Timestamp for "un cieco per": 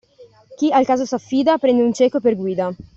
1.83-2.35